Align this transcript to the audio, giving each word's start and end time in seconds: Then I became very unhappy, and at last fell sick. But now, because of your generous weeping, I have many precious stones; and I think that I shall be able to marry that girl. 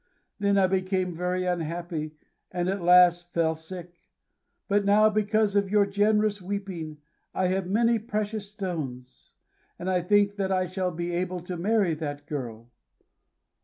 Then 0.39 0.57
I 0.57 0.65
became 0.65 1.13
very 1.13 1.45
unhappy, 1.45 2.15
and 2.49 2.67
at 2.67 2.81
last 2.81 3.31
fell 3.33 3.53
sick. 3.53 3.93
But 4.67 4.83
now, 4.83 5.11
because 5.11 5.55
of 5.55 5.69
your 5.69 5.85
generous 5.85 6.41
weeping, 6.41 6.97
I 7.35 7.49
have 7.49 7.67
many 7.67 7.99
precious 7.99 8.49
stones; 8.49 9.29
and 9.77 9.87
I 9.91 10.01
think 10.01 10.37
that 10.37 10.51
I 10.51 10.65
shall 10.65 10.89
be 10.89 11.11
able 11.11 11.41
to 11.41 11.55
marry 11.55 11.93
that 11.93 12.25
girl. 12.25 12.71